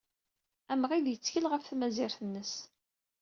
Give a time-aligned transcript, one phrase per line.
[0.71, 2.53] Amɣid yettkel ɣef tmazirt-nnes.